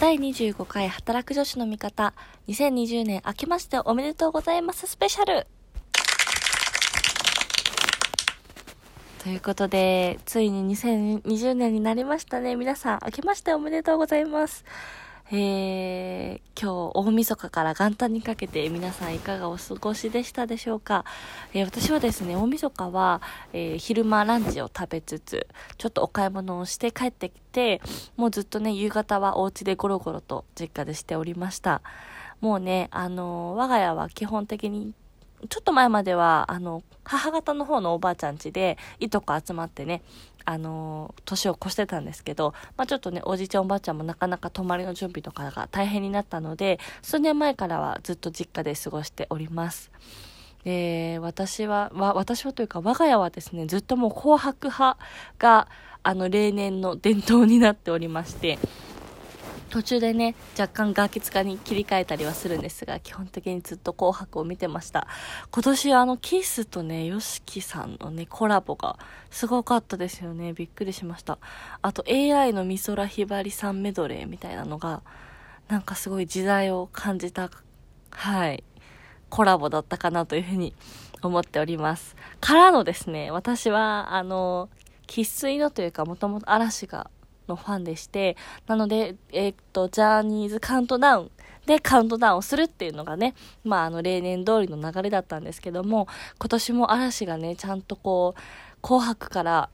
[0.00, 2.14] 第25回働く女子の味方
[2.46, 5.48] 2020年明けましておめでとうございますスペシャル
[9.24, 12.56] ということで、ついに2020年になりましたね。
[12.56, 14.64] 皆さん、明けましておめでとうございます。
[15.30, 21.04] えー、今日大晦日から元旦にかけて皆さんいかがお過ごしでしたでしょうか、
[21.52, 23.20] えー、私はですね、大晦日は、
[23.52, 25.46] えー、昼間ランチを食べつつ、
[25.76, 27.82] ちょっとお買い物をして帰ってきて、
[28.16, 31.82] もうずっとね、夕方はお家でゴロゴロと実家でしておりました。
[32.40, 34.94] もうね、あの我が家は基本的に
[35.48, 40.02] ちょっと前までは、あの、母方の方のおばあちゃん家で、いとこ集まってね、
[40.44, 49.90] あの、年を越してたんですけど、まあ、ちょっとね、おじいちゃんおばあちゃんもなかなか泊まりの準備とかが大変になったので、数年前からはずっと実家で過ごしております。
[50.64, 54.98] え私は、わ、私はというか我が家はですね、ずっともう紅白派
[55.38, 55.68] が、
[56.02, 58.58] あの、例年の伝統になっておりまして、
[59.68, 65.06] 途中でね、若干ガキ使に切り替えたりはするんですが、基本的にずっと紅白を見てました。
[65.50, 68.98] 今年あの、キスとね、ヨシキさんのね、コラボが
[69.30, 70.52] すごかったですよね。
[70.52, 71.38] びっくりしました。
[71.82, 75.02] あと AI の美空ひばりさんメドレーみたいなのが、
[75.68, 77.50] なんかすごい時代を感じた、
[78.10, 78.64] はい、
[79.28, 80.74] コラボだったかなというふうに
[81.22, 82.16] 思っております。
[82.40, 84.70] からのですね、私は、あの、
[85.06, 87.10] 生粋のというか、もともと嵐が
[87.48, 91.30] のファンでして、なので、えー、っと、ジャーニーズカウントダウン
[91.66, 98.40] でカウントダウンをするっていうのがね、まあ、あの、例年通りの流れだったんですけども、今年も嵐がね、ちゃんとこう、
[98.80, 99.70] 紅白から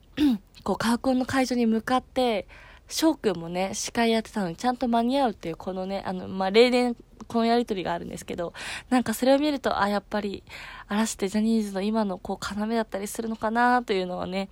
[0.64, 2.46] こう、カウ君の会場に向かって、
[2.88, 6.96] 翔くんもね、司会やってたのにちゃんと間に合うっていう、このね、あの、まあ、例年、
[7.28, 8.52] このやりとりがあるんですけど、
[8.90, 10.42] なんかそれを見ると、あ、やっぱり、
[10.88, 14.48] 嵐ってジャニーズの今のこう、要だったりするのかなというのはね、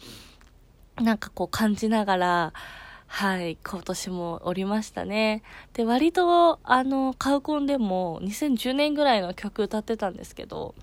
[0.97, 2.53] なんかこう感じながら、
[3.15, 5.43] はい、今年もおりましたね。
[5.75, 10.75] で、割と、あの、カウコンでも2010年ぐらいの曲歌ってたんですけど、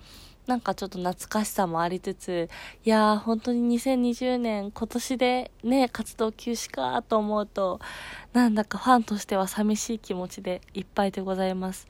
[0.46, 2.48] なんかちょっと懐かしさもありつつ、
[2.84, 7.80] いやー、本当に2020年、今年でね、活動休止かと思うと、
[8.32, 11.88] なんだかファンとしては寂しい気持ちでいっぱいでございます。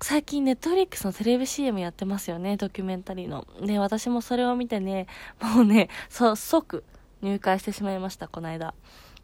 [0.00, 3.44] 最近ネットフリックスのテレビ CM やってますよね、ドキュメンタリーの。
[3.60, 5.08] ね、私もそれを見てね、
[5.40, 6.84] もうね、そ、即
[7.22, 8.72] 入会してしまいました、この間。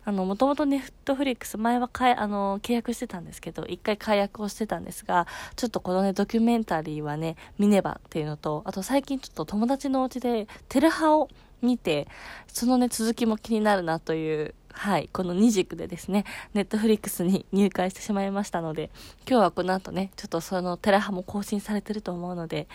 [0.04, 5.26] あの、もともとネットフリックス、前はかい、あの、契約してたんですけど、一回解約をしてたんですが、
[5.56, 11.28] ちょっとこのね、ドキュメンタリーはね、見ねばっていうのと、あと最近ちょっと友達のお家で、テレハを
[11.60, 12.08] 見て、
[12.47, 18.91] そのね、続きも気になるなという、はい、この二軸でですね、ネットフリックスに入会してしまいましたので、
[19.28, 22.69] 今日はこの後ね、ちょっとそのテレハも更新されてると思うので、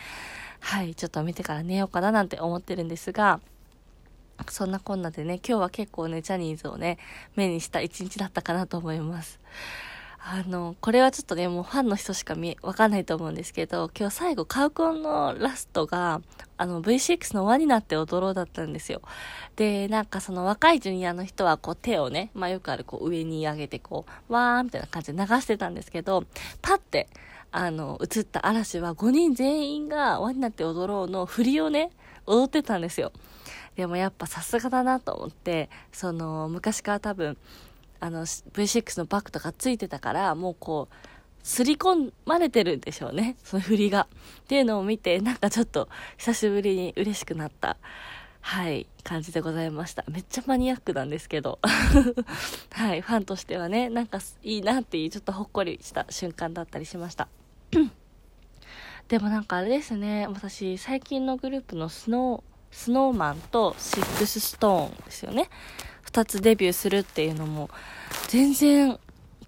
[0.59, 3.39] はい、ちょっと見てから寝ようかななんて思ってるんですが、
[4.51, 6.97] そんなこんなでね、今日は結構ね、ジャニーズをね、
[7.35, 9.39] 目にした一日だったかなと思います。
[10.25, 16.21] あの、これはちょっとね、もうファンの人しか見、わかんないと思うんですけど、今日最後、カウコンのラストが、
[16.55, 19.01] あの、V6 の輪になって踊ろうだったんですよ。
[19.57, 26.23] で、なんかその若いジュニアの人は、こう手をね、まあよくあるこう上に上げてこう、わーみたいな感じで流してたんですけど、
[26.61, 27.09] パって、
[27.51, 31.91] あの、映った嵐は5人全員が輪になって踊ろうの振りをね、
[32.25, 33.11] 踊ってたんですよ。
[33.75, 37.37] でもやっぱさすがだなと思って、その、昔から多分、
[37.99, 40.95] あの、V6 のバッグとかついてたから、もうこう、
[41.43, 43.35] すり込まれてるんでしょうね。
[43.43, 44.07] その振りが。
[44.43, 47.77] っていうのを見て、なんかちょっと、久しぶりに嬉しくなった、
[48.39, 50.05] はい、感じでございました。
[50.09, 51.59] めっちゃマニアックなんですけど。
[52.71, 57.27] はい、ファンとしてはね、なんかいいなっていう、ちょっとほっこりした瞬間だったりしました。
[59.09, 65.49] でもなんかあれですね、私、最近のグループのスノー、スノーマンとシックスストーンですよね。
[66.01, 67.69] 二つデビューするっていうのも、
[68.27, 68.99] 全然、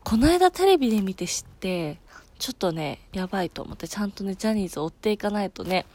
[0.03, 1.99] この間テレビで見て知って、
[2.39, 5.85] ちょっとね、やばいと思って、ちゃんとね、ジャニーズを追っていかないとね、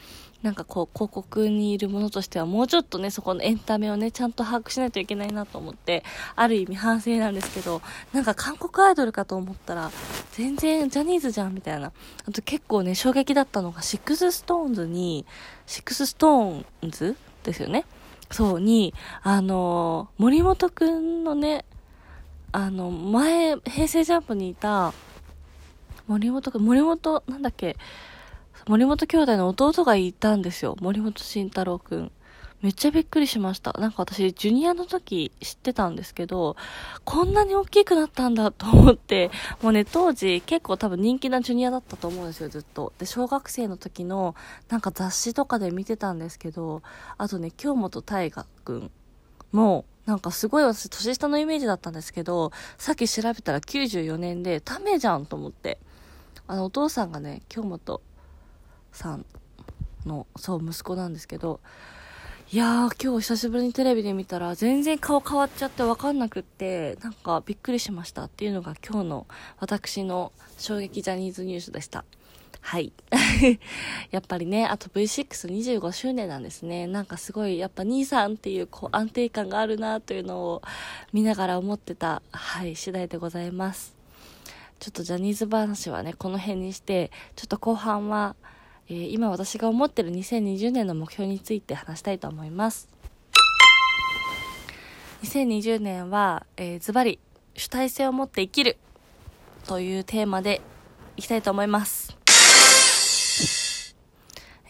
[0.43, 6.03] なんかこう、広告にいるものとしては、もうちょっとね、そこのエンタメをね、ちゃんと把握しないといけないなと思って、
[6.35, 7.83] ある意味反省なんですけど、
[8.13, 9.91] なんか韓国アイドルかと思ったら、
[10.33, 11.93] 全然ジャニーズじゃん、みたいな。
[12.27, 15.27] あと結構ね、衝撃だったのが、シックスストーンズに、
[15.67, 17.85] シックスストーンズですよね。
[18.31, 21.65] そう、に、あの、森本くんのね、
[22.53, 24.93] あの、前、平成ジャンプにいた、
[26.07, 27.77] 森本くん、森本、なんだっけ、
[28.69, 30.77] 森本兄弟の弟がいたんですよ。
[30.81, 32.13] 森本慎太郎くん。
[32.63, 33.73] めっちゃびっくりしました。
[33.79, 36.57] なんか私、ジュニアの時知ってたんですけど、
[37.05, 39.31] こんなに大きくなったんだと思って、
[39.63, 42.93] もうね、当時結構多分人気なジュニアだったと思うんですよ、ずっと。
[42.99, 44.35] で、小学生の時の
[44.69, 46.83] なんか雑誌とかで見てたんですけど、
[47.17, 48.91] あとね、京本大我くん
[49.53, 55.79] も、なんかすごい私年下のイメージだったんですけど、さっき調べたら94年で、ためじゃんと思って。
[56.47, 58.03] あの、お父さんがね、京本
[58.93, 59.25] さん
[60.05, 61.61] の、そう、息子なんですけど、
[62.53, 69.27] いやー、今日久しぶりにテレビで見たら、全然顔変わっちゃってわかんなくって、なんかびっくりしましたっていうのが今日の
[69.61, 72.05] 私の衝撃ジャニーズニュースでした。
[72.61, 72.93] はい。
[74.11, 76.89] やっぱりね、あと V625 周年なんですね。
[76.89, 80.63] なんかすごい、やっぱ兄さんっていうこう安定感があるなというのを
[81.13, 83.95] 見ながら思ってた、はい、次第でございます。
[84.81, 88.35] ちょっとジャニーズ話はね、この辺にして、ちょっと後半は、
[88.91, 92.89] えー、今私が思ってる2020年の目標について話したいと思います。
[95.23, 97.21] 2020年は、えー、ズバリ、
[97.55, 98.79] 主体性を持って生きる
[99.69, 100.61] というテーマで
[101.17, 102.17] いきたいと思います。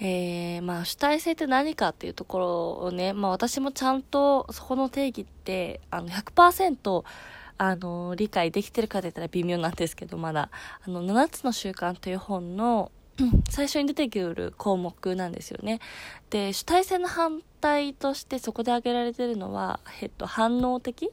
[0.02, 7.04] えー、まあ主体性って何かっていうところをね、まあ私もちゃんとそこの定義って、あの100%
[7.56, 10.50] あの、理解できてるかって言ったら微妙なんですけど、まだ、
[10.86, 12.90] あの、7つの習慣という本の、
[13.48, 15.80] 最初に出てくる項目なんですよね。
[16.30, 21.08] で、主体性の反対としてそこで挙げられてるのは、えっと、反応的っ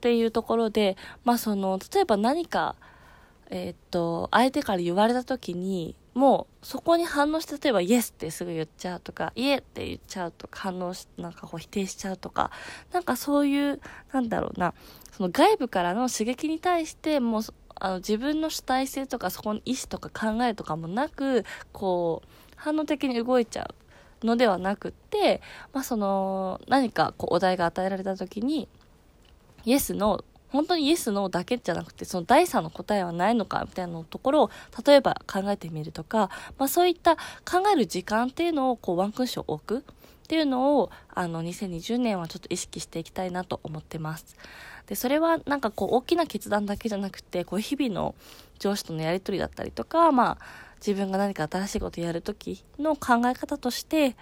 [0.00, 2.76] ていうところで、まあその、例えば何か、
[3.50, 12.50] えっと、相手から言われた時に、もうそこに反応して例えばイエスってすぐ言っちゃうとかイエって言っちゃうとか反応しなんかこう否定しちゃうとか
[12.92, 13.80] なんかそういう
[14.12, 14.74] なんだろうな
[15.12, 17.42] その外部からの刺激に対してもう
[17.80, 23.68] あの自分の主体性とかそこに意思とか考えとかもなくこう反応的に動いちゃ
[24.22, 25.40] うのではなくって
[25.72, 28.68] まあその何かこうお題が与えられた時に
[29.64, 34.50] イエスの本当にイエス、ノーだけじゃなくて、その第三の答えはないのか、みたいなところを、
[34.84, 36.28] 例えば考えてみるとか、
[36.58, 39.82] まあそういった考える時間っていうのを、こう、ワンクッション置くっ
[40.26, 44.36] ていうのを、あの、2020年はちょっと意識していきたいなと思ってます。
[44.90, 48.16] で、それはなんかこう、大きな決断だけじゃなくて、こう、日々の
[48.58, 50.38] 上司とのやり取りだったりとか、まあ、
[50.84, 54.16] 自分が何か新しいことやるときの考え方として、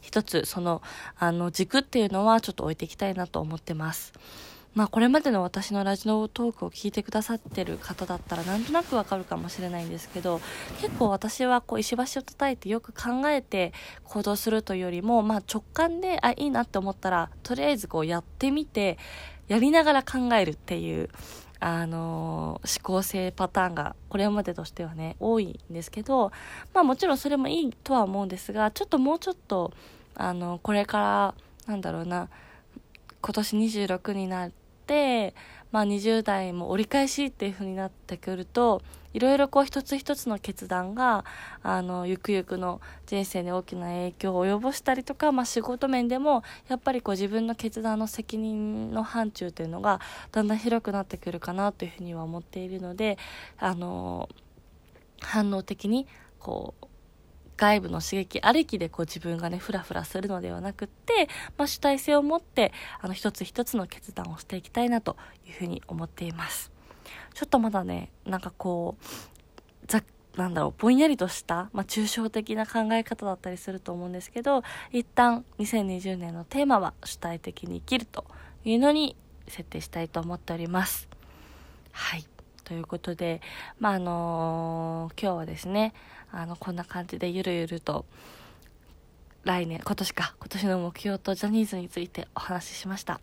[0.00, 0.82] 一つ、その、
[1.16, 4.12] あの、軸っていうのはちょっと置いていきたいなと思ってます。
[4.74, 10.40] まあこれまでの私のラジオトークを聞いてくださってる方だったらなんとなくわかるかもしれないんですけど
[10.80, 13.72] 結構私はこう石橋を叩いてよく考えて
[14.04, 18.96] 行動するというよりもまあ直感であいいなって思ったらとりあえずこうやってみて
[19.48, 21.10] やりながら考えるっていう
[21.60, 26.32] あのー、思考性パターンがこれまでとしてはね多いんですけど
[26.72, 29.72] まあもちろんそれもいいとは思うんですがちょっともうちょっと
[30.14, 31.34] あのこれから
[31.66, 32.28] なんだろうな
[33.20, 34.52] 今年26になっ、
[35.72, 38.82] まあ、20代も折り返しっていう風になってくると
[39.14, 41.24] いろいろこう一つ一つの決断が
[41.62, 50.00] あのゆくゆくの人生に大きな影響を及ぼしたりとか、まあ、仕事面でもやっぱりこう自分の決断の責任の範疇というのが
[50.30, 53.18] だんだん広くなってくるかなというふうには思っているので
[53.58, 54.28] あの
[55.20, 56.06] 反応的に
[56.38, 56.86] こう
[57.62, 65.16] 外部の刺激ありきでこう自分がね、ふらふらするのではなくって、まあ、主体性を持って、あの、一つ一つの決断をしていきたいなと
[65.46, 66.72] いうふうに思っています。
[67.34, 70.02] ちょっとまだね、なんかこう、ざ
[70.36, 78.24] なんだろう、ぼんやりとした、まあ、抽象的な考え方だったりすると思うんですけど、一旦2020年のテーマは主体的に生きると
[78.64, 79.14] いうのに
[79.46, 81.08] 設定したいと思っております。
[81.92, 82.31] はい。
[82.72, 83.42] ということで、
[83.80, 85.92] まあ、あのー、今日はですね、
[86.30, 88.06] あの、こんな感じでゆるゆると、
[89.44, 93.20] 来年、今年か、今年の目標とジャニーズについてお話ししました。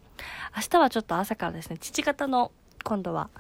[0.56, 2.52] 明日はちょっと朝からですね、父方の、
[2.84, 3.32] 今度は、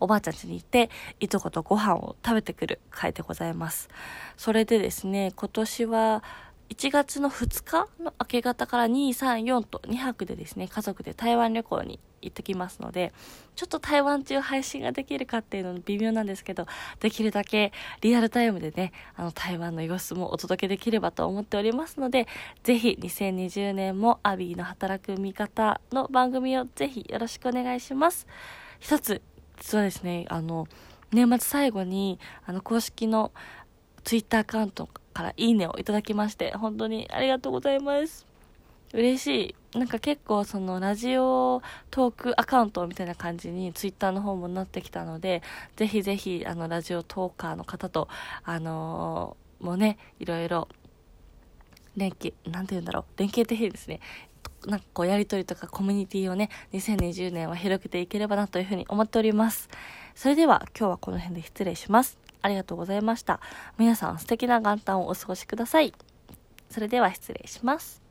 [0.00, 3.88] おばあちゃん家に行って、いとことご飯を食べてくる会でございます。
[4.36, 6.24] それでですね、今年は、
[6.72, 13.12] 1月の2日の明け方から2、3、4と2泊でですね、家族で台湾旅行に行ってきますので、
[13.56, 16.66] ちょっと台湾中配信ができるかっていうの微妙なんですけど、
[16.98, 22.26] できるだけリアルタイムでね、あの台湾の様子もお届けできればと思っておりますので、
[22.62, 28.26] ぜひ2020年もアビーの働く味方の番組をぜひよろしくお願いします。
[28.80, 29.20] 一つ、
[29.60, 30.66] 実はですね、あの、
[31.12, 33.30] 年末最後に、あの、公式の
[34.04, 38.26] ツイッターアカウントからいいねをいただきまして、本当にありがとうございます。
[38.92, 39.78] 嬉しい。
[39.78, 45.42] なんか結構そのラジオトークアカウントみたいな感じにツイッターの方もなってきたので、
[45.76, 48.08] ぜひぜひあのラジオトーカーの方と、
[48.44, 50.68] あのー、もうね、いろいろ
[51.96, 54.00] 連携、なんて言うんだろう、連携的ですね。
[54.66, 59.68] なんかこうやりとりとかコミュニティをね、2020年は広げていければなというふうに思っております。
[60.14, 62.18] それでは今日はこの辺で失礼します。
[62.42, 63.40] ありがとうございました。
[63.78, 65.94] 皆さん素敵な元旦をお過ごしください。
[66.70, 68.02] それでは失礼します。